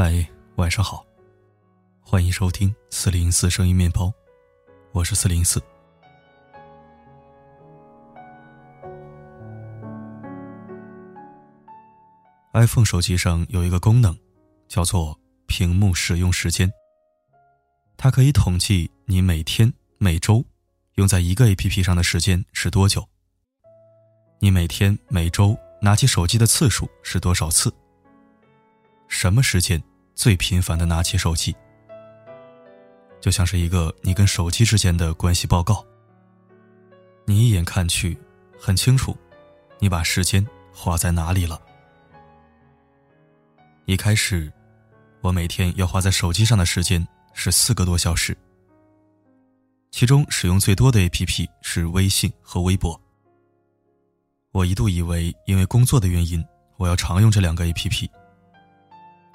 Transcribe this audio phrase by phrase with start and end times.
[0.00, 0.24] 嗨，
[0.54, 1.04] 晚上好，
[2.00, 4.12] 欢迎收听四零四声音面包，
[4.92, 5.60] 我是四零四。
[12.52, 14.16] iPhone 手机上有一个功能，
[14.68, 15.18] 叫做
[15.48, 16.70] 屏幕使用时间。
[17.96, 20.44] 它可以统计你每天、每周
[20.94, 23.04] 用在一个 APP 上的时间是多久。
[24.38, 27.74] 你每天、每周拿起手机的次数是多少次？
[29.10, 29.82] 什么时间
[30.18, 31.54] 最频繁的拿起手机？
[33.20, 35.86] 就像是一个你跟手机之间的关系报告。
[37.24, 38.18] 你一眼看去，
[38.58, 39.16] 很清楚，
[39.78, 41.62] 你把时间花在哪里了。
[43.84, 44.52] 一开始，
[45.20, 48.36] 我每天要花在手机上的时间是四个多小时，
[49.92, 53.00] 其中使用最多的 APP 是微信和微博。
[54.50, 56.44] 我一度以为，因为工作的原因，
[56.76, 58.10] 我要常用这两个 APP。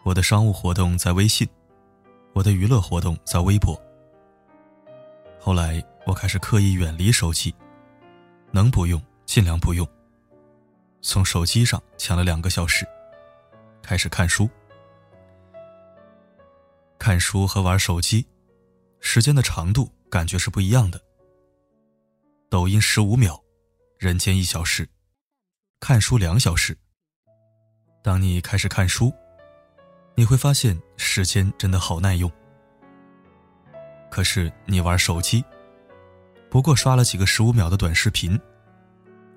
[0.04, 1.48] 我的商务活动在微信，
[2.34, 3.82] 我的娱乐活动在微博。
[5.40, 7.56] 后来我开始刻意远离手机，
[8.52, 9.88] 能不用尽量不用。
[11.02, 12.86] 从手机上抢了两个小时，
[13.82, 14.50] 开始看书。
[17.00, 18.28] 看书和玩手机，
[19.00, 21.00] 时间的长度感觉是不一样的。
[22.50, 23.42] 抖音十五秒，
[23.98, 24.86] 人间一小时；
[25.80, 26.78] 看书两小时。
[28.04, 29.14] 当你开始看书。
[30.16, 32.32] 你会发现时间真的好耐用。
[34.12, 35.44] 可是你玩手机，
[36.50, 38.40] 不过刷了几个十五秒的短视频，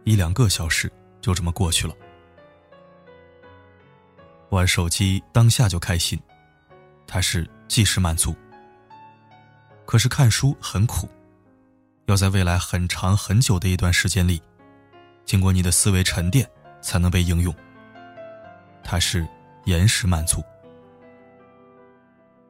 [0.04, 1.94] 一两个小时就这么过去了。
[4.50, 6.20] 玩手机当下就开心，
[7.06, 8.36] 它是即时满足。
[9.86, 11.08] 可是看书很苦，
[12.04, 14.42] 要在未来很长很久的一段时间里，
[15.24, 16.48] 经过你的思维沉淀
[16.82, 17.54] 才能被应用。
[18.84, 19.26] 它是
[19.64, 20.44] 延时满足。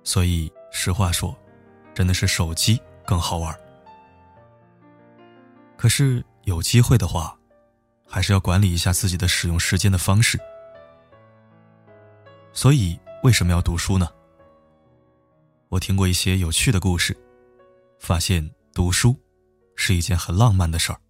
[0.06, 1.37] 所以，实话说，
[1.93, 3.53] 真的是手机更好玩。
[5.77, 7.37] 可是有机会的话，
[8.09, 10.39] 还是要管理一下自己的使用时间的方式。
[12.53, 14.09] 所以，为什么要读书呢？
[15.71, 17.15] 我听过一些有趣的故事，
[17.99, 19.15] 发现读书
[19.75, 21.00] 是一件很浪漫的事儿。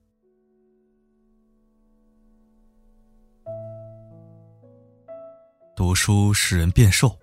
[5.77, 7.15] 读书使人变瘦。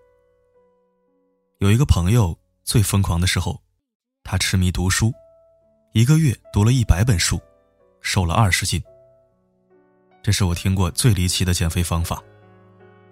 [1.63, 3.57] 有一个朋友最疯狂的时候，
[4.21, 5.13] 他痴迷读书，
[5.93, 7.41] 一个月读了一百本书，
[8.01, 8.83] 瘦了二十斤。
[10.21, 12.21] 这是我听过最离奇的减肥方法，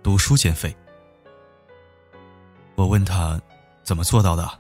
[0.04, 0.76] 读书减肥。
[2.76, 3.42] 我问他
[3.84, 4.60] 怎么做到的，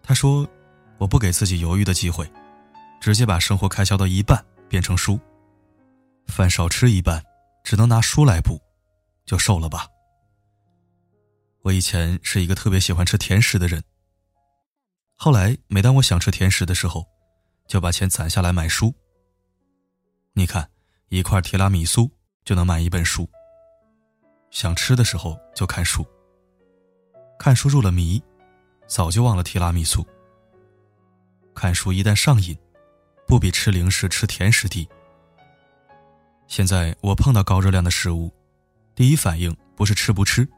[0.00, 0.48] 他说
[0.98, 2.30] ：“我不给自己犹豫的机会，
[3.00, 5.18] 直接把生活开销的一半变成书，
[6.28, 7.20] 饭少吃一半，
[7.64, 8.56] 只能拿书来补，
[9.24, 9.88] 就瘦了吧。”
[11.66, 13.82] 我以前是一个特别喜欢吃甜食的人。
[15.16, 17.04] 后来，每当我想吃甜食的时候，
[17.66, 18.94] 就把钱攒下来买书。
[20.32, 20.70] 你看，
[21.08, 22.08] 一块提拉米苏
[22.44, 23.28] 就能买一本书。
[24.52, 26.06] 想吃的时候就看书，
[27.36, 28.22] 看书入了迷，
[28.86, 30.06] 早就忘了提拉米苏。
[31.52, 32.56] 看书一旦上瘾，
[33.26, 34.88] 不比吃零食、吃甜食低。
[36.46, 38.32] 现在我碰到高热量的食物，
[38.94, 40.48] 第一反应不是吃不吃。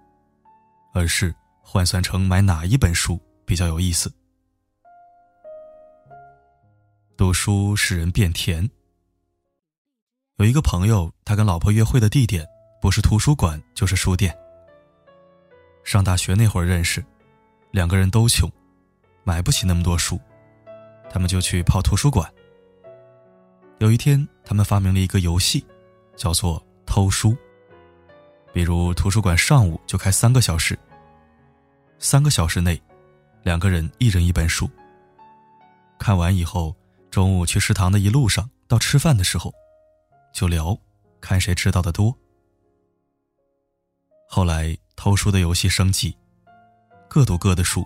[0.99, 1.33] 而是
[1.63, 4.13] 换算成买哪一本书比较有意思。
[7.17, 8.69] 读书使人变甜。
[10.37, 12.47] 有一个朋友，他跟老婆约会的地点
[12.81, 14.37] 不是图书馆就是书店。
[15.85, 17.05] 上大学那会儿认识，
[17.71, 18.51] 两个人都穷，
[19.25, 20.21] 买不起那么多书，
[21.11, 22.29] 他们就去泡图书馆。
[23.79, 25.65] 有一天，他们发明了一个游戏，
[26.17, 27.37] 叫做偷书。
[28.53, 30.79] 比如图书馆上午就开三个小时，
[31.99, 32.81] 三个小时内，
[33.43, 34.71] 两个人一人一本书。
[35.99, 36.75] 看完以后，
[37.11, 39.53] 中午去食堂的一路上到吃饭的时候，
[40.33, 40.79] 就聊，
[41.21, 42.17] 看谁知道的多。
[44.29, 46.17] 后来偷书的游戏升级，
[47.09, 47.85] 各读各的书。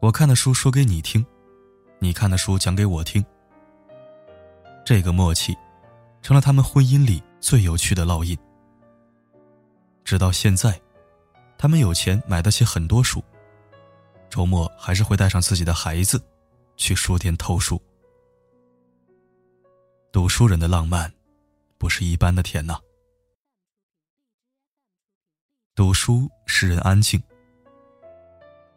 [0.00, 1.24] 我看的书说给你听，
[1.98, 3.24] 你看的书讲给我听。
[4.84, 5.54] 这个默契，
[6.22, 8.38] 成了他们婚姻里最有趣的烙印。
[10.04, 10.80] 直到现在，
[11.58, 13.22] 他们有钱买得起很多书，
[14.30, 16.22] 周末还是会带上自己的孩子，
[16.76, 17.82] 去书店偷书。
[20.12, 21.12] 读书人的浪漫，
[21.76, 22.78] 不是一般的甜呐。
[25.74, 27.20] 读书使人安静。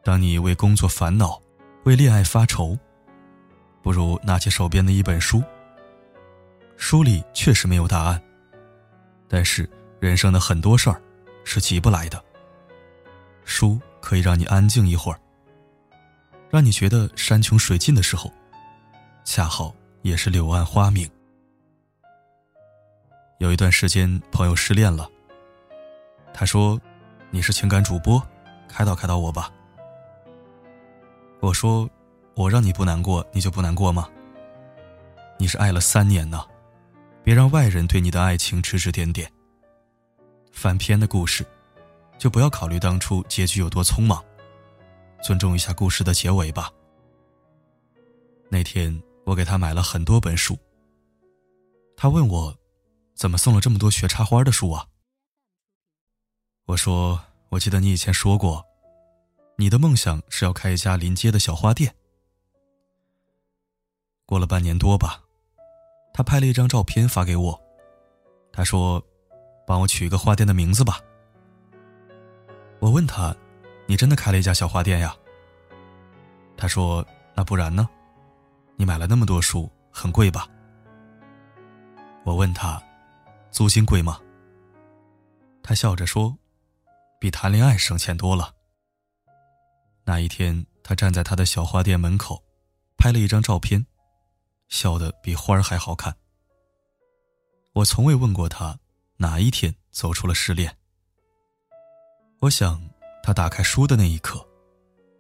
[0.03, 1.39] 当你为工作烦恼，
[1.83, 2.75] 为恋爱发愁，
[3.83, 5.43] 不如拿起手边的一本书。
[6.77, 8.19] 书里确实没有答案，
[9.27, 9.69] 但是
[9.99, 10.99] 人生的很多事儿。
[11.43, 12.23] 是急不来的，
[13.51, 15.19] 书可以让你安静一会儿，
[16.49, 18.31] 让你觉得山穷水尽的时候，
[19.25, 21.07] 恰好也是柳暗花明。
[23.39, 25.09] 有一段时间，朋友失恋了。
[26.33, 26.79] 他说
[27.29, 28.25] ：“你是情感主播，
[28.69, 29.51] 开导开导我吧。”
[31.41, 31.89] 我说
[32.35, 34.07] ：“我让你不难过，你就不难过吗？
[35.37, 36.45] 你是爱了三年呢，
[37.21, 39.29] 别让外人对你的爱情指指点点。
[40.53, 41.45] 翻篇的故事，
[42.21, 44.23] 就不要考虑当初结局有多匆忙，
[45.23, 46.71] 尊重一下故事的结尾吧。”
[48.47, 50.55] 那天我给他买了很多本书。
[51.97, 52.55] 他问我。
[53.13, 54.87] 怎么送了这么多学插花的书啊？
[56.65, 58.65] 我说，我记得你以前说过，
[59.57, 61.93] 你的梦想是要开一家临街的小花店。
[64.25, 65.21] 过了半年多吧，
[66.15, 67.61] 他拍了一张照片发给我，
[68.51, 69.03] 他说
[69.67, 70.99] ：“帮我取一个花店的名字吧。”
[72.81, 73.33] 我问他
[73.87, 75.15] ：“你真的开了一家小花店呀？”
[76.57, 77.05] 他说
[77.35, 77.87] ：“那不然呢？
[78.75, 80.49] 你买了那么多书，很贵吧？”
[82.25, 82.81] 我问他。
[83.51, 84.17] 租金贵吗？
[85.61, 86.37] 他笑着说
[87.19, 88.55] ：“比谈恋爱省钱多了。”
[90.05, 92.41] 那一天，他站在他的小花店门口，
[92.97, 93.85] 拍了一张照片，
[94.69, 96.15] 笑得比花儿还好看。
[97.73, 98.79] 我从未问过他
[99.17, 100.77] 哪一天走出了失恋。
[102.41, 102.81] 我想，
[103.21, 104.43] 他打开书的那一刻，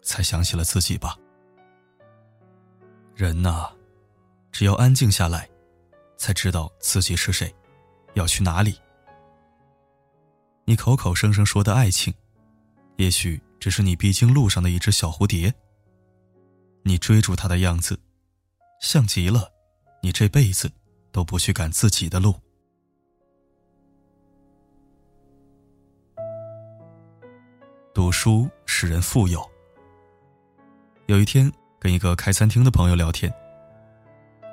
[0.01, 1.15] 才想起了自己吧。
[3.13, 3.69] 人呐，
[4.51, 5.47] 只要安静下来，
[6.17, 7.53] 才知道自己是谁。
[8.15, 8.75] 要去哪里？
[10.65, 12.11] 你口口声声说的爱情，
[12.97, 15.53] 也许只是你必经路上的一只小蝴蝶。
[16.81, 17.99] 你追逐它的样子，
[18.81, 19.47] 像极了
[20.01, 20.71] 你这辈子
[21.11, 22.33] 都不去赶自己的路。
[27.93, 29.45] 读书使人富有。
[31.07, 33.31] 有一天，跟一个开餐厅的朋友聊天，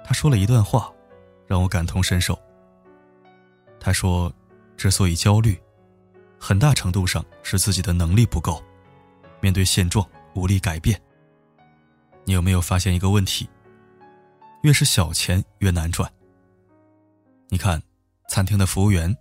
[0.05, 0.93] 他说了一段话，
[1.47, 2.37] 让我感同身受。
[3.79, 4.33] 他说
[4.77, 5.57] ：“之所以焦虑，
[6.37, 8.61] 很大程度上是自己的能力不够，
[9.41, 10.05] 面对现状
[10.35, 11.01] 无力改变。
[12.25, 13.49] 你有没有发现一个问题？
[14.63, 16.13] 越是小钱越难赚。
[17.49, 17.81] 你看，
[18.29, 19.17] 餐厅的服务员，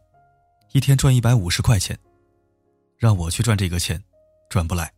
[0.72, 1.96] 一天赚一百五十块钱，
[2.98, 4.04] 让我去赚这个钱，
[4.50, 4.92] 赚不来，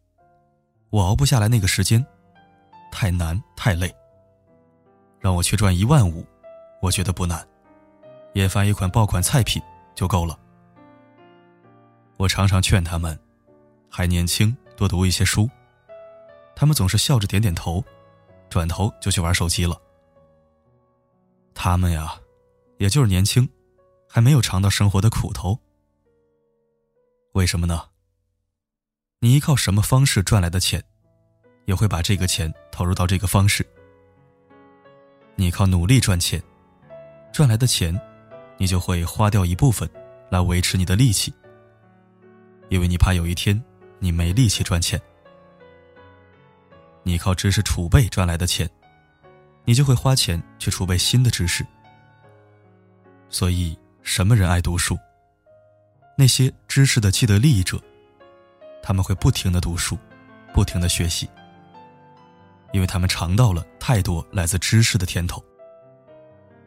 [0.90, 2.06] 我熬不下来那个时间，
[2.92, 3.94] 太难太累。
[5.20, 6.26] 让我去赚一万五，
[6.82, 7.46] 我觉得不难。”
[8.36, 9.62] 研发一款爆款菜品
[9.96, 10.40] 就够了。
[12.16, 13.20] 我常常劝他们，
[13.90, 15.50] 还年轻，多读一些书。
[16.56, 17.84] 他们总是笑着点点头，
[18.50, 19.76] 转头就去玩手机了。
[21.54, 22.16] 他们呀，
[22.78, 23.50] 也就是年轻，
[24.08, 25.60] 还没有尝到生活的苦头。
[27.34, 27.86] 为什么呢？
[29.20, 30.84] 你依靠什么方式赚来的钱，
[31.66, 33.66] 也会把这个钱投入到这个方式。
[35.36, 36.42] 你靠努力赚钱，
[37.32, 38.00] 赚来的钱。
[38.62, 39.90] 你就会花掉一部分，
[40.30, 41.34] 来维持你的力气，
[42.68, 43.64] 因为你怕有一天
[44.00, 45.02] 你没力气赚钱。
[47.04, 48.70] 你靠知识储备赚来的钱，
[49.64, 51.66] 你就会花钱去储备新的知识。
[53.30, 55.00] 所以，什么人爱读书？
[56.20, 57.82] 那些知识的既得利益者，
[58.84, 59.98] 他们会不停的读书，
[60.54, 61.30] 不停的学习，
[62.74, 65.42] 因为他们尝到了太多来自知识的甜头。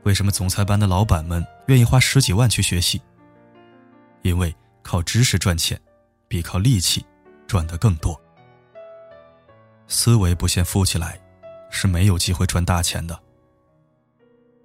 [0.05, 3.03] 为什么总裁班的老板们愿意花十几万去学习？
[4.23, 5.79] 因为靠知识赚钱，
[6.29, 7.05] 比靠力气
[7.47, 8.19] 赚得更多。
[9.87, 11.21] 思维不先富起来，
[11.69, 13.21] 是没有机会赚大钱的。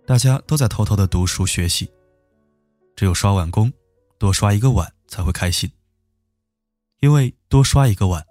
[0.06, 1.91] 大家都在偷偷的读书学习，
[2.96, 3.70] 只有刷碗工，
[4.17, 5.71] 多刷一个碗才会开心。
[7.00, 8.25] 因为多刷一个碗，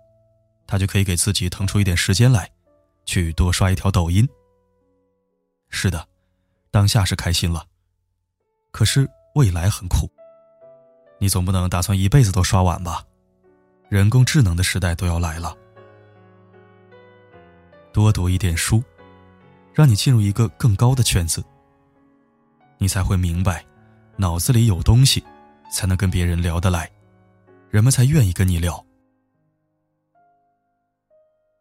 [0.67, 2.51] 他就可以给自己腾出一点时间来，
[3.05, 4.29] 去多刷一条抖音。
[5.69, 6.09] 是的。
[6.73, 7.65] 当下是开心了，
[8.71, 10.11] 可是未来很苦。
[11.19, 13.03] 你总不能打算一辈子都刷碗吧？
[13.89, 15.57] 人工智能的时代都要来了。
[17.95, 18.85] 多读一点书，
[19.73, 21.43] 让你进入一个更高的圈子，
[22.77, 23.65] 你才会明白，
[24.17, 25.25] 脑子里有东西，
[25.71, 26.91] 才能跟别人聊得来，
[27.71, 28.85] 人们才愿意跟你聊。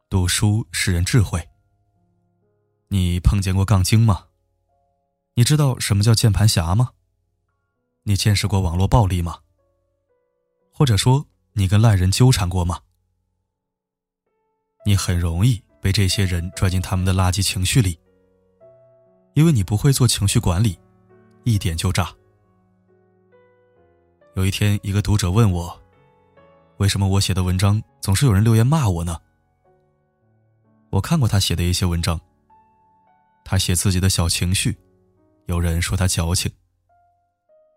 [0.09, 1.45] 读书使人智慧。
[2.87, 4.27] 你碰见过杠精吗？
[5.33, 6.91] 你知道什么叫键盘侠吗？
[8.03, 9.39] 你见识过网络暴力吗？
[10.71, 12.79] 或者说，你跟烂人纠缠过吗？
[14.85, 17.99] 你很容易被这些人拽进他们的垃圾情绪里，
[19.33, 20.79] 因为你不会做情绪管理，
[21.43, 22.15] 一点就炸。
[24.35, 25.81] 有一天，一个读者问我
[26.77, 29.17] ：“为什么我写的文章总是有人留言骂我呢？
[30.89, 32.19] 我看过他写的一些文章。
[33.45, 34.77] 他写自己的小情绪，
[35.45, 36.51] 有人说他矫情；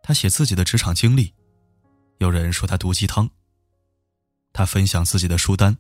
[0.03, 1.33] 他写自己的职场经历，
[2.19, 3.29] 有人说他毒鸡汤；
[4.53, 5.79] 他分享自己的书单，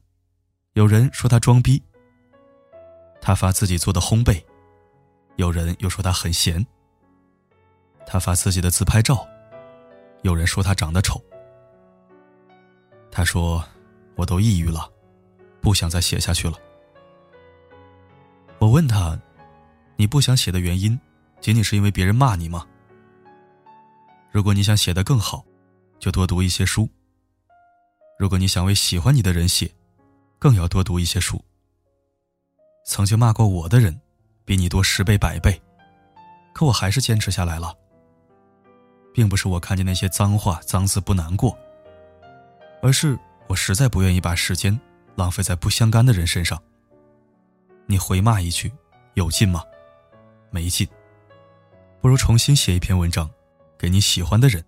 [0.74, 1.82] 有人说他装逼；
[3.20, 4.40] 他发自己做的烘焙，
[5.34, 6.62] 有人又说他很闲；
[8.06, 9.26] 他发自己的自拍照，
[10.22, 11.22] 有人说他长得丑。
[13.10, 13.64] 他说
[14.16, 14.90] ：“我都抑郁了，
[15.60, 16.58] 不想再写下去了。”
[18.58, 19.18] 我问他。
[20.00, 20.96] 你不想写的原因，
[21.40, 22.64] 仅仅是因为别人骂你吗？
[24.30, 25.44] 如果你想写得更好，
[25.98, 26.88] 就多读一些书。
[28.16, 29.68] 如果你想为喜欢你的人写，
[30.38, 31.44] 更要多读一些书。
[32.86, 34.00] 曾经骂过我的人，
[34.44, 35.60] 比你多十倍百倍，
[36.54, 37.76] 可我还是坚持下来了。
[39.18, 41.58] 并不是我看见那些脏话脏字不难过，
[42.80, 44.80] 而是我实在不愿意把时间
[45.16, 46.62] 浪费在不相干的人身上。
[47.86, 48.72] 你回骂一句，
[49.14, 49.64] 有劲吗？
[50.52, 50.86] 没劲，
[52.00, 53.28] 不如重新写一篇文章，
[53.76, 54.64] 给你喜欢的人。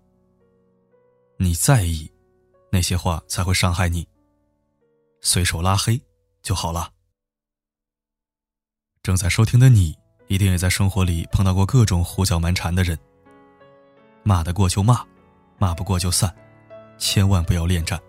[1.37, 2.11] 你在意，
[2.73, 4.05] 那些话才会伤害你。
[5.21, 6.03] 随手拉黑
[6.43, 6.91] 就好了。
[9.01, 12.99] 正在收听的你，一定也在生活里碰到过各种胡搅蛮缠的人。
[14.23, 15.05] 骂得过就骂，
[15.59, 16.35] 骂不过就散，
[16.99, 18.01] 千万不要恋战。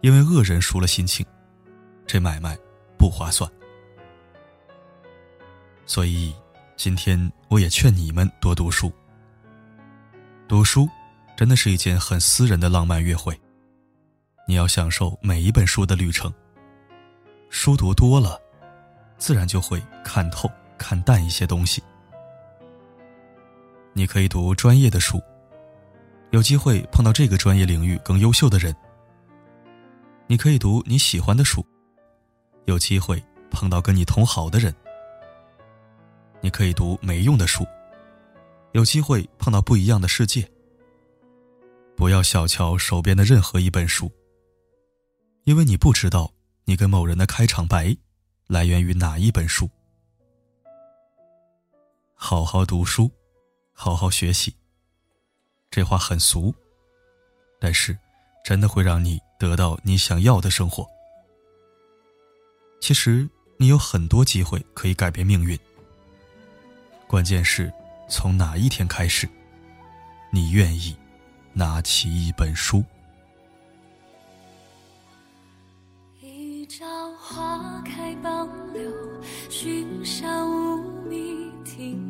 [0.00, 1.26] 因为恶人输了心情，
[2.06, 2.56] 这买卖
[2.96, 3.50] 不划算。
[5.86, 6.34] 所以，
[6.76, 8.92] 今天我也劝你们多读书。
[10.46, 10.88] 读书，
[11.36, 13.38] 真的是一件很私人的浪漫约会。
[14.46, 16.32] 你要享受每一本书的旅程。
[17.50, 18.40] 书读多了，
[19.18, 21.82] 自然就会看透、看淡一些东西。
[23.98, 25.20] 你可以读专业的书，
[26.30, 28.72] 有机会碰到这个专业领域更优秀的人。
[30.28, 31.66] 你可以读你喜欢的书，
[32.66, 34.72] 有机会碰到跟你同好的人。
[36.40, 37.66] 你可以读没用的书，
[38.70, 40.48] 有机会碰到不一样的世界。
[41.96, 44.08] 不要小瞧手边的任何一本书，
[45.42, 46.32] 因为你不知道
[46.66, 47.96] 你跟某人的开场白
[48.46, 49.68] 来源于哪一本书。
[52.14, 53.10] 好好读书，
[53.80, 54.52] 好好学习。
[55.70, 56.52] 这话很俗，
[57.60, 57.96] 但是
[58.44, 60.84] 真的会让你得到你想要的生活。
[62.80, 65.56] 其实你有很多机会可以改变命运。
[67.06, 67.72] 关键是，
[68.10, 69.28] 从哪一天开始，
[70.32, 70.96] 你愿意
[71.52, 72.84] 拿起一本书？
[76.20, 76.84] 一朝
[77.16, 78.90] 花开傍柳，
[79.48, 82.07] 寻香无觅庭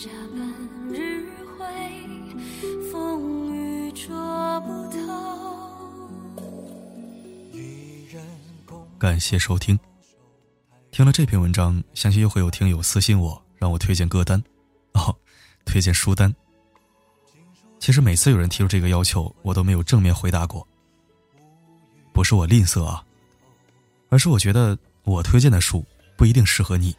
[0.00, 0.40] 下半
[0.94, 1.28] 日
[1.58, 1.66] 晖，
[2.90, 4.98] 风雨捉不透。
[8.98, 9.78] 感谢收听。
[10.90, 14.42] 听了这篇文章，相信又会有听友私信我，让我推荐歌单，
[14.94, 15.14] 哦，
[15.66, 16.34] 推荐书单。
[17.78, 20.66] 其实每次有人提出这个要求，我都没有正面回答过。
[22.14, 23.04] 不是我吝啬啊，
[24.08, 25.84] 而是我觉得我推荐的书
[26.16, 26.96] 不一定适合你。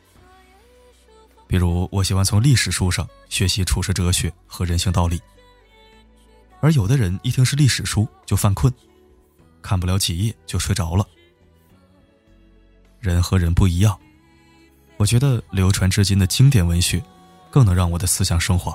[1.52, 5.22] 比如，我喜欢从历史书上学习处世哲学和人性道理，
[6.62, 8.74] 而有的人一听是历史书就犯困，
[9.62, 11.06] 看不了几页就睡着了。
[13.02, 14.00] 人和人不一样，
[14.96, 17.04] 我觉得流传至今的经典文学，
[17.50, 18.74] 更能让我的思想升华。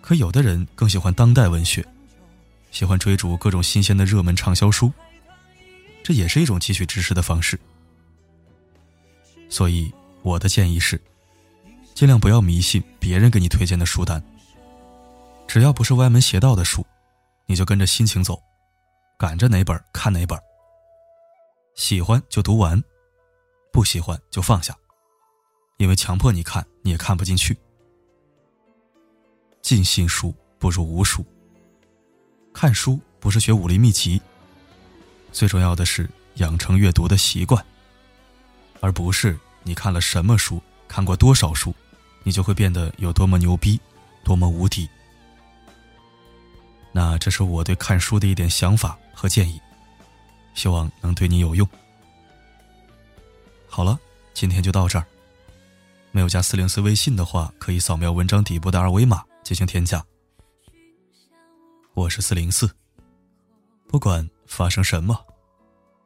[0.00, 1.84] 可有的人更喜欢当代文学，
[2.70, 4.92] 喜欢追逐各种新鲜的热门畅销书，
[6.04, 7.58] 这也是一种汲取知识的方式。
[9.48, 9.92] 所以
[10.22, 11.00] 我的建议是，
[11.96, 14.22] 尽量不要迷信别人给你推荐的书单。
[15.48, 16.84] 只要不是歪门邪道的书，
[17.46, 18.38] 你就跟着心情走，
[19.18, 20.38] 赶着哪本看哪本。
[21.74, 22.78] 喜欢就读完，
[23.72, 24.76] 不喜欢就放下，
[25.78, 27.56] 因为强迫你看你也看不进去。
[29.62, 31.24] 尽信书不如无书。
[32.52, 34.20] 看书不是学武林秘籍，
[35.32, 37.64] 最重要的是养成阅读的习惯，
[38.80, 41.74] 而不是你看了什么书、看过多少书，
[42.26, 43.80] 你就会变得有多么牛逼、
[44.24, 44.88] 多么无敌。
[46.90, 49.60] 那这是我对看书的一点想法和建议。
[50.52, 51.68] 希望能对你有用。
[53.68, 53.96] 好了，
[54.34, 55.06] 今天就到这儿。
[56.10, 60.04] 没有加四零四微信的话，可以扫描文章底部的二维码进行添加。
[61.94, 62.68] 我是四零四，
[63.86, 65.16] 不管发生什么，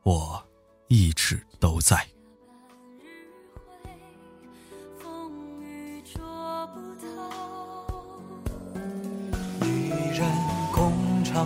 [0.02, 0.46] 我
[0.88, 2.06] 一直都在。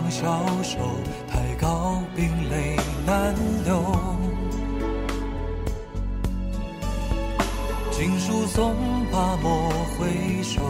[0.09, 0.79] 小手，
[1.27, 3.35] 太高冰泪难
[3.65, 3.83] 流。
[7.91, 8.75] 锦书送
[9.11, 10.61] 罢莫回首。